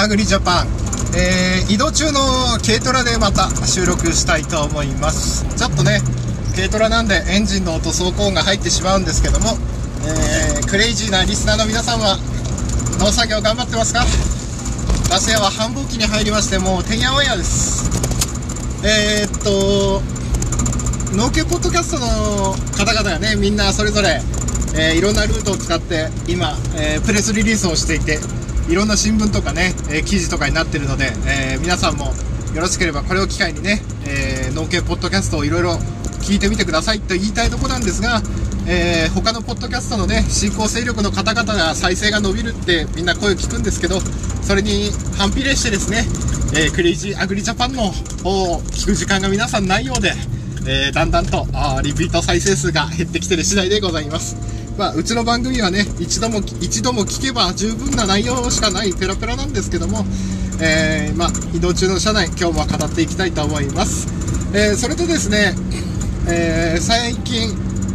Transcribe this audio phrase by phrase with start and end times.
[0.00, 0.66] アグリジャパン、
[1.18, 2.20] えー、移動中の
[2.64, 5.44] 軽トラでまた収録したいと思います。
[5.56, 5.98] ちょっとね
[6.54, 9.58] 軽トラなんでエンジンの音走行音が入ってしまうんですけども、
[10.06, 12.16] えー、クレイジーなリスナーの皆さんは
[13.00, 14.04] 農作業頑張ってますか？
[15.10, 17.90] ガス屋は繁忙期に入りましてもうてんやわんやです。
[18.86, 20.00] えー、っと
[21.16, 24.20] 農家ポッドキャストの方々がねみんなそれぞれ
[24.76, 28.20] えー、いろんなルートを使って今、えー、プレスリリースをしていて
[28.68, 32.12] いろんな新聞とかね、え、記事とかになってるので、え皆さんも
[32.54, 35.78] よろしければこれを機会にね、え農系ポッドキャストをいろいろ
[36.20, 38.20] 聞いてみてくださいと言いたいとこなんですが、
[38.66, 43.98] え他のポッドキャストのね新興勢力の方々が再生が伸びるってみんな声を聞くんですけど
[44.42, 46.04] それに反比例してですね、
[46.54, 47.90] えクレイジーアグリジャパンの
[48.22, 50.12] 方を聞く時間が皆さんないようで、
[50.66, 54.57] えだんだんとあリピート再生数が減ってきてる次第でございます。
[54.78, 60.04] まあ、うちの番組はね、一度も、一度も聞けば十分な内容しかないペラペラなんですけども、
[60.60, 64.06] えー、まあ、移動中の車内、今日も語っていきたいと思います。
[64.54, 65.56] えー、それとですね、
[66.28, 67.50] えー、最近、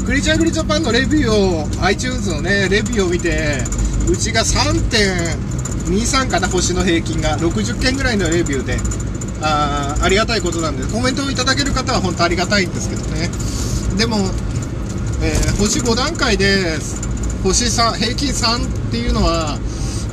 [0.06, 3.64] クリチャーグリジャパンのレビューを、iTunes のね、レビューを見て、
[4.10, 8.78] うちが3.23かな、星の平均が、60件ぐらいのレビューで、
[9.42, 13.30] あありがたいことなんで、コメントをいただける方は本当ありがたいんですけどね。
[13.98, 14.18] でも、
[15.60, 16.78] 星5段階で
[17.44, 19.58] 星3平均3っていうのは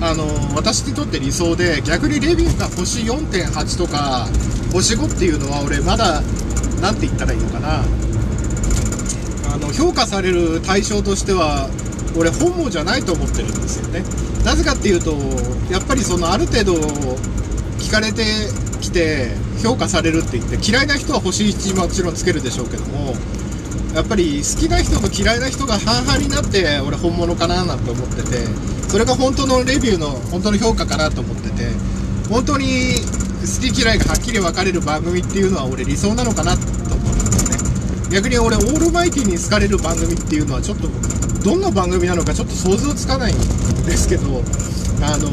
[0.01, 0.25] あの
[0.57, 4.29] 私にとって理想で逆にレビューが星4.8とか
[4.73, 6.23] 星5っていうのは俺まだ
[6.81, 7.83] 何て言ったらいいのかな。
[9.53, 11.69] あの評価される対象としては
[12.17, 14.05] 俺本望じゃないと思ってるんですよね。
[14.45, 15.13] なぜかっていうと
[15.71, 16.75] やっぱりそのある程度
[17.79, 18.25] 聞かれて
[18.81, 19.33] きて
[19.63, 23.15] 評価されるって言って嫌いな人は星1もちろんつけるでしょうけども
[23.95, 28.47] やっぱり好きな人と嫌いな人が半々になって俺本物かななんて思ってて
[28.89, 31.71] それが本当のレビューの本当の評価かなと思ってて
[32.29, 32.95] 本当に
[33.41, 36.61] 好き嫌いがはっきり分かれる番組っていうのは俺理想なのかなと
[36.95, 38.11] 思うんですね。
[38.15, 40.89] 逆に俺オールマイティに好かれる番組っていうのはちょっと
[41.43, 44.43] どんな番組なのかちょっと想像つかないんですけど
[45.03, 45.31] あの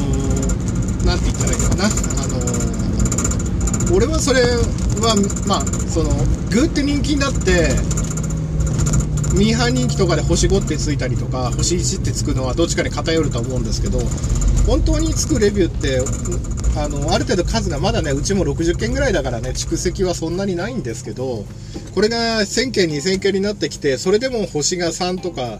[1.05, 1.85] 何、ー、て言ったらいいのかな。
[1.85, 1.89] あ
[3.89, 5.15] の、俺はそれは
[5.47, 6.09] まあその
[6.49, 7.75] グーって人気になって
[9.35, 13.99] ミーハー人気とかで星5ってついたりとか星1ってつくのはどっちかに偏ると思うんですけど
[14.65, 15.99] 本当につくレビューって
[16.79, 21.45] あのある程度数がまだねうちも60件ぐらいだからね蓄積はそんなにないんですけど
[21.93, 25.59] これが1000件2000件になってきてそれでも星が3とか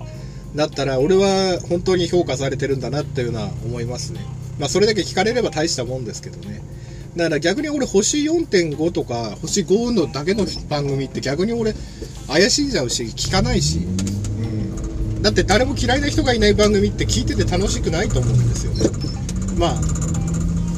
[0.56, 4.22] だったら俺は本当に評価されてるんだなっていうのは思いますね。
[4.60, 6.62] まあそれだけ聞かれれば大したもんですけどね。
[7.18, 11.74] だから逆に俺星4.5とか星5のだけの番組って逆に俺
[12.28, 18.90] 怪しんじゃうし聞かないし、うん、だって誰も嫌いな人がいない番組って聞いてて楽しくないと思うんですよね。
[19.58, 19.76] まあ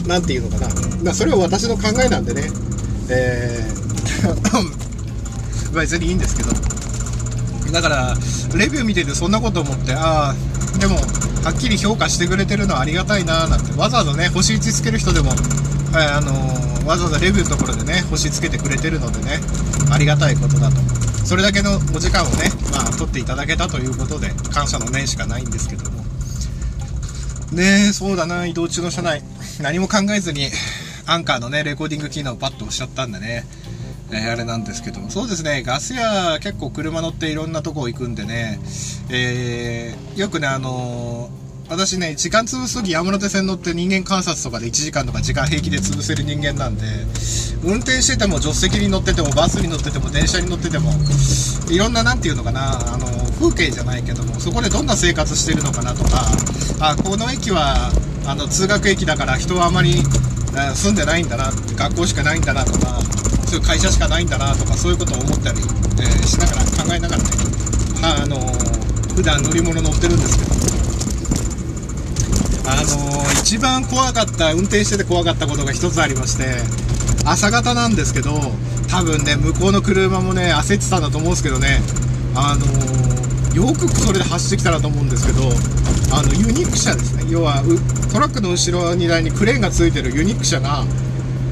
[0.08, 2.50] 何て言うのかな、まあ、それは私の考えなんでね。
[3.10, 3.80] えー
[5.74, 6.50] 別にいいんですけど。
[7.72, 8.16] だから
[8.56, 10.96] レビュー見ててそんなこと思ってああでも
[11.44, 15.38] はっきり評価してくれてるのはありがたいなーなんてわざわざね星1つける人でもはい、
[15.94, 19.40] あのー、わざわざレビューのところでね、星つけてくれてるのでね、
[19.92, 20.78] ありがたいことだと。
[21.26, 26.04] それだけのお時間をね、まあ、取っていただけたということで、感謝の念しかないんですけども。
[27.52, 29.24] ね、そうだな、移動中の車内。
[29.62, 30.50] 何も考えずに、
[31.08, 33.46] アンカーのね、レコーディング機能をパッと押しちゃったんでね、
[34.12, 38.60] えー、あれなんですけども、そうですね、ガス屋結構車乗っていろんなとこ行くんでね、
[39.10, 46.82] えー、よくね、あのー私ね、時間潰すとき山手線乗って人間観察とかで1時間とか時間平気で潰せる人間なんで、
[47.64, 50.90] 運転してても助手席に乗っててもバスに乗ってても電車に乗ってても、
[51.70, 53.06] いろんな何て言うのかな、あの、
[53.38, 56.26] 風景じゃないけども、そこでどんな生活してるのかなとか、
[56.80, 57.92] あ、この駅は、
[58.26, 60.02] あの、通学駅だから人はあまり
[60.74, 63.00] 住んでないんだな、学校しかないんだなとか、
[63.46, 65.62] そういう会社しかないんだなとか、そういうことを思ったり、
[66.02, 67.30] えー、しながら考えながらね、
[68.02, 68.40] あの
[69.14, 70.79] 普段乗り物乗ってるんですけど、
[72.70, 76.62] あのー、一番怖かった運転してて怖かったことが一つありまして
[77.26, 78.40] 朝方なんですけど
[78.88, 81.80] 多分ね向こうの車もね焦ってたんだと思うんですけどね
[82.36, 85.50] あのー、よくそれで走ってきたなと思うんですけど
[86.14, 87.26] あのユニーク車ですね。
[87.30, 87.62] 要は
[88.12, 90.84] トラックの後ろ荷台にクレーンがついてるユニーク車が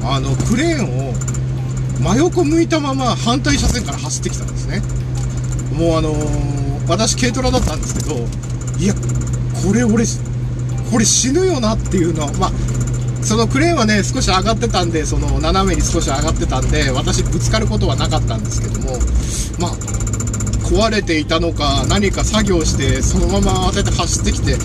[0.02, 1.14] あのクレーンを
[2.00, 4.82] 真横向いたまま反対車線から走ってきたんですね。
[5.74, 8.14] もうあのー、私軽トラだったんですけど
[8.78, 10.04] いやこれ俺
[10.90, 12.22] これ死ぬよなっていうの。
[12.22, 12.52] は、まあ、
[13.22, 18.98] そのクレーンはね、少し上がってたんで、その斜めに少し上がってたんで、私ぶつかることはなかったんですけども、
[19.58, 19.72] まあ、
[20.68, 24.56] 壊れていたのか、何か作業して、そのまま慌てて走ってきて、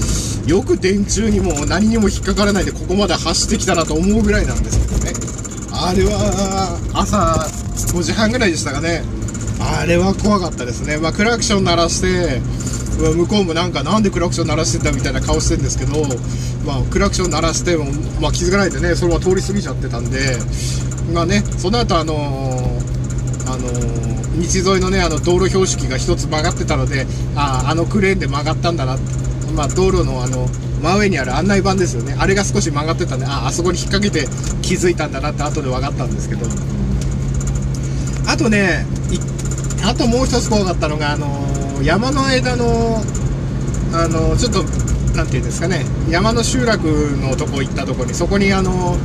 [0.47, 5.13] よく電柱にも何にも引っかからないでここまで走ってきたなと思うぐらいなんですけどね。
[5.71, 7.47] あれは朝
[7.97, 9.03] 5時半ぐらいでしたかね。
[9.59, 10.97] あれは怖かったですね。
[10.97, 12.41] まあクラクション鳴らして
[12.98, 15.94] 向こうもなんかなんでクラクション鳴らしてんだみたいな顔してるんですけど、
[16.66, 17.86] まあ、クラクション鳴らしても、
[18.22, 20.38] まあ、気づかないでねそれは通り過ぎちゃってたんで
[21.13, 22.18] まあねその後あのー、
[23.51, 27.06] あのー、道沿いのねあの道路標識が1つ曲がってたので
[27.36, 28.98] あああのクレーンで曲がったんだな
[29.54, 30.48] まあ、道路のあの
[30.81, 32.16] 真上にある案内板ですよね。
[32.18, 34.28] あれが少し曲がってたんでああそこに引っ掛けて
[34.63, 36.48] 気づいたんだなって後で分かったんですけど。
[38.28, 38.86] あとね
[39.86, 43.01] あともう一つ怖かったのがあのー山の間の
[43.93, 44.63] あのちょっと
[45.15, 45.85] 何て言うんですかね。
[46.09, 46.87] 山の集落
[47.21, 48.97] のとこ行ったとこにそこにあの、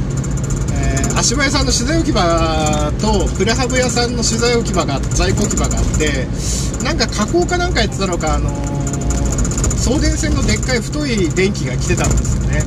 [0.73, 6.27] えー、足場屋さんの資材置き場とプレハブ屋さんの資材置き場が在庫置き場があって
[6.85, 8.51] なんか加工かなんかやってたのかあの
[9.77, 12.63] 送電線のでっかい太い電気が来てたんですよね。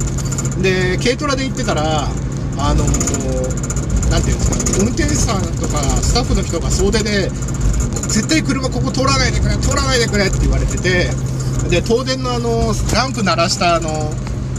[0.61, 2.07] で軽トラで行ってたら
[2.57, 2.85] あの
[4.11, 7.31] 何て言うんですか運転手さんとかスタッフの人が総出で
[8.11, 11.09] 絶対車ここ通らないでくれ通らないでくれって言われてて
[11.69, 13.89] で東電のあのランプ鳴らしたあの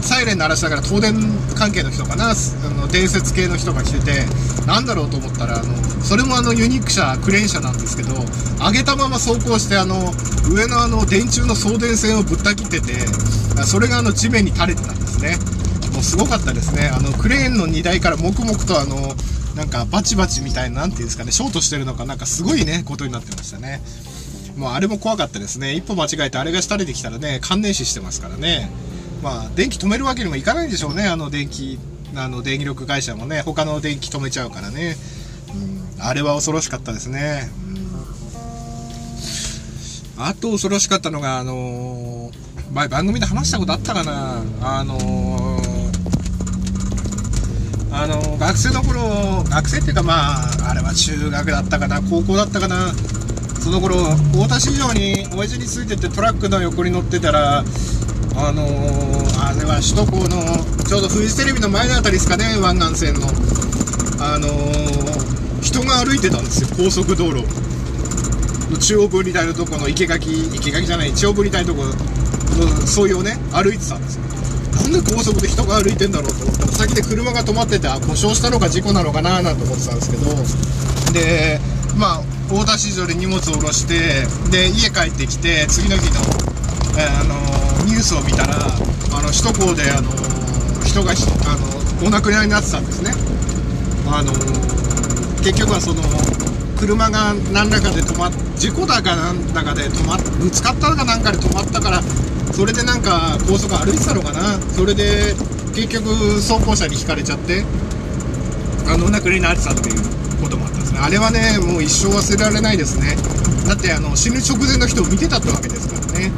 [0.01, 1.15] サイレン鳴らしたから東電
[1.55, 2.33] 関係の人かなあ
[2.75, 8.15] の伝説系の人が来ててなんだろうと思ったらあのそれもあのユニーク車クレーン車なんですけど
[8.57, 10.11] 上げたまま走行してあの
[10.51, 12.93] 上のあの電柱の送電線をぶった切ってて
[13.63, 15.37] それがあの地面に垂れてたんですね。
[15.93, 16.89] もうすごかったですね。
[16.89, 19.13] あのクレーンの荷台から黙々とあの
[19.55, 23.81] なんかバチバチみたいな、なんていうんですかね、ショートしてるのか、なんかすごいね、ことになってましたね。
[24.57, 25.73] もうあれも怖かったですね。
[25.73, 28.71] 一歩間違えてあれが廃れてきたらね、感電死してますからね。
[29.21, 31.79] まあ、電気止めるわけにもいかないんでしょうね、あの電気、
[32.15, 34.97] あの電力会社もね、他の電気止めちゃうからね。
[35.97, 37.49] うん、あれは恐ろしかったですね。
[40.17, 45.42] うん、あと恐ろしかったのが、あのー、前番組で話したことあったかな、あのー
[47.93, 50.33] あの学生の頃学生っていうかま
[50.65, 52.91] ああれは中学だったかな高校だったかな
[53.61, 53.95] その頃
[54.33, 57.63] 太田市場に親父についててトラックの横に乗ってたら
[58.35, 58.63] あの、
[59.37, 60.41] あれは首都高の
[60.85, 63.27] ちょうどフジテレビの前の辺りですかね湾岸線の。
[64.19, 64.49] あの、
[65.61, 67.45] 人が歩いてたんですよ高速道路。
[68.71, 74.32] の中央分離帯のとこの生垣生垣じゃない中央分離帯のとこの沿いをね歩いてたんですよ。
[74.81, 80.23] なんで高速で人が歩いてんだろうと思ったら先で車が止まってて故障したのか事故なのかななんて思ってたんですけど。
[81.13, 81.59] で
[81.95, 82.21] まあ
[82.51, 86.19] 大田市場で荷物を下ろしてで家帰ってきて次の日の、
[86.97, 87.35] えー、あの
[87.85, 90.09] ニュースを見たらあの首都高であの
[90.83, 91.57] 人があ
[92.01, 93.11] のお亡くなりになってたんですね。
[94.07, 94.33] あの
[95.41, 96.01] 結局はその
[96.83, 102.01] 車が何らかで止まっ事故だかなんだかで止まっぶつかったかなんかで止まったから
[102.51, 104.59] それでなんか高速歩いてたのかな。
[104.59, 105.33] それで
[105.73, 106.09] 結局
[106.43, 107.63] 走行車にひかれちゃって。
[108.85, 110.01] あのお亡くなりになってたっていう
[110.43, 110.99] こともあったんですね。
[110.99, 113.15] あれはねもう一生忘れられないですね。
[113.65, 116.31] だってあの死ぬ直前の人を見てたってわけですからね。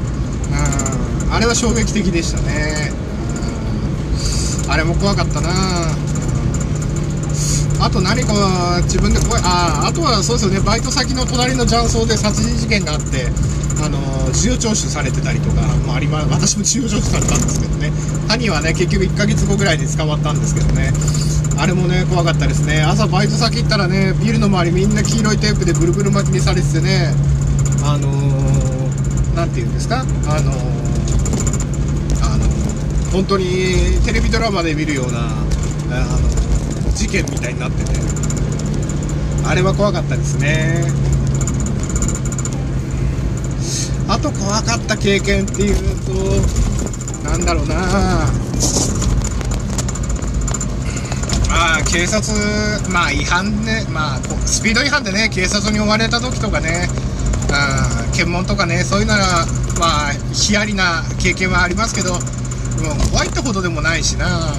[1.28, 2.94] うんあれは衝撃的でしたね。
[4.70, 5.50] あれも怖かったな
[7.86, 10.60] あと何か自分で怖いああとはそうですよね。
[10.66, 13.30] バイト先の隣の雀荘で殺人事件があって
[13.78, 14.00] あの
[14.34, 17.94] 事情聴取されてたりとかもありま私も事情聴取されたんですけどね。
[18.28, 20.92] 兄はね結局1ヶ月後ぐらいで捕まったんですけどね。
[21.58, 22.82] あれもね怖かったですね。
[22.82, 27.14] 朝バイト先行ったらねビルの周りみんな黄色いテープでぐるぐる巻きにされててね
[27.86, 28.10] あの
[29.36, 30.02] 何、ー、て言うんですか？
[30.02, 30.26] あのー、
[32.26, 36.45] あのー、本当にテレビドラマで見るようなあの
[36.96, 37.92] 事件みたいになってて。
[39.48, 40.84] あれは怖かったですね。
[44.08, 45.76] あと怖かった経験っていう
[46.06, 46.14] と
[47.30, 47.76] なんだろうな。
[51.50, 52.34] まあ警察
[52.92, 53.86] まあ違反ね。
[53.90, 56.88] まあスピード違反でね警察に追われた時とかね
[57.52, 59.26] あ検問とかねそういうなら
[59.80, 62.22] まあヒヤリな経験はありますけどもう
[63.12, 64.54] 怖いってほどでもないしな。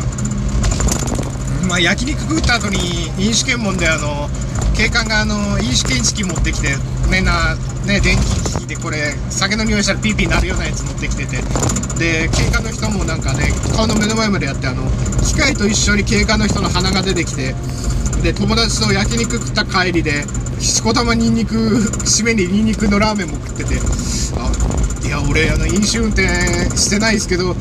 [1.67, 4.29] まあ焼肉食った後に飲酒検問であの
[4.77, 6.77] 警官があの飲酒検知器持ってきて
[7.11, 7.57] みんな
[7.87, 11.43] ね電気機器でこれ酒の匂いしたらピーピーなるようなやつ持ってきてて
[11.99, 14.85] で警官の人もなんかね顔の目の前までやってあの
[15.25, 17.55] 機械と一緒に警官の人の鼻が出てきて
[18.23, 20.25] で友達と焼肉食った帰りで
[20.61, 21.55] しこたまにんにく
[22.05, 23.75] 締めににんにくのラーメンも食ってて
[24.37, 26.27] あいや俺あの飲酒運転
[26.77, 27.55] してないですけど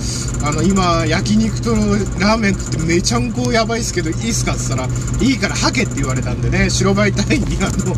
[0.43, 1.71] あの今焼肉と
[2.19, 4.87] ラーメン食ってめちゃんこやばいっすけどいいっすかっつったら
[5.21, 7.95] いいからはけって言われたんでね白バイ隊員にあの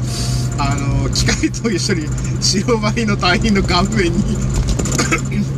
[0.59, 2.07] あの機械と一緒に
[2.41, 4.37] 白バイの隊員の顔面に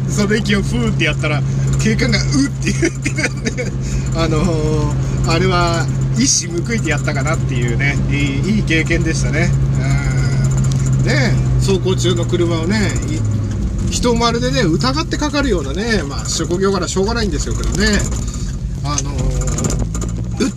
[0.10, 1.42] その息をフーってやったら
[1.82, 3.72] 警官が「うっ」って言ってね
[4.16, 5.88] あのー、あれは
[6.20, 9.50] 一矢報いてやったかなっていうねいいいい経験でしたね。
[11.00, 11.06] うん。
[11.06, 12.92] ね走行中の車をね
[13.90, 17.88] 人まるでね疑ってかかるようなねまあ職業からしょうがないんですよけどね。
[18.84, 20.52] あのー、うっ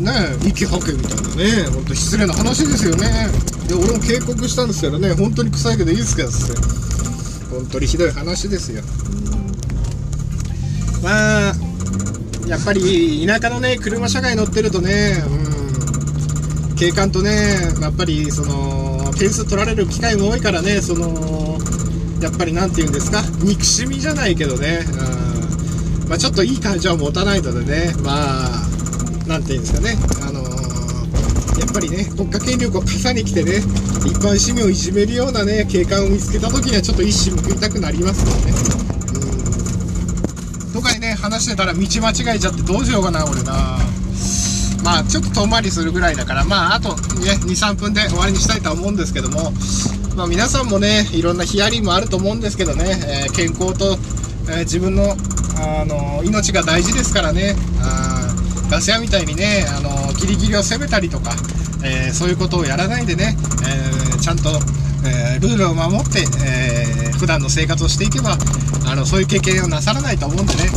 [0.00, 3.28] ね息吐けみたいなねほんと失礼な話ですよね。
[3.68, 8.82] で俺も警告したんですけどね本当に臭いけどいいですかっつって本当にひどい話ですよ。
[11.02, 11.54] まあ
[12.48, 16.76] やっぱり田舎のね車社会乗ってるとねうん。
[16.76, 17.30] 警官とね
[17.80, 21.58] やっぱりその点数取られる機会も多いからねその
[22.20, 23.22] やっぱり何て言うんですか？
[23.42, 24.80] 憎しみじゃないけどね、
[26.02, 26.08] うん。
[26.08, 28.66] まあ、ちょっといい感情は持たないのでねまあ
[29.26, 29.96] 何て言うんですかね。
[30.26, 30.42] あの
[31.60, 33.58] やっぱりね国家権力を傘に来てね
[34.04, 38.34] 一般市民をいじめるようなね警官を見つけた時にはちょっと一矢報いたくなりますよ
[38.88, 38.93] ね。
[41.14, 43.78] 話してたら道間違えちゃってどうしようかな俺な。
[44.82, 49.52] まあちょっと遠回りするぐらいだからまああとね23分で終わりにしたいとは思うんですけども。
[50.16, 52.84] まあ皆さんもねいろんなヒアリングもあると思うんですけどね、
[53.26, 53.98] えー、健康と、
[54.48, 55.16] えー、自分の
[55.56, 57.56] あの命が大事ですからね。
[57.80, 58.30] あ
[58.70, 61.32] ガス屋みたいにねあのギリギリを攻めたりとか、
[61.84, 63.36] え、そういうことをやらないでね、
[64.16, 64.50] えちゃんと
[65.04, 68.36] え、ルールを守って、えー、普段の生活をしていけば
[68.86, 70.70] あのそういう経験をなさらないと思うんでね、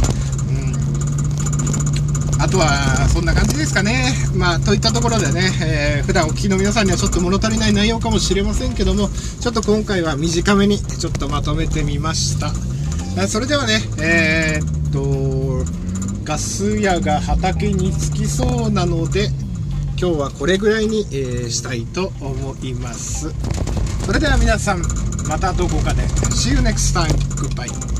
[2.47, 4.13] あとはそんな感じですかね。
[4.33, 9.09] まあ、といったところでね、えー、普段お聞きの皆さんにはちょっと物足りない内容かもしれませんけども、
[9.41, 12.53] ちょっと今回は短めにちょっとまとめてみました。
[13.27, 15.65] それではね、えー、っと、
[16.23, 19.27] ガス屋が畑に着きそうなので、
[19.99, 23.29] 今日はこれぐらいに、えー、したいと思います。
[24.05, 24.81] それでは皆さん
[25.27, 27.11] またどこかで See you next time.
[27.35, 27.96] Goodbye.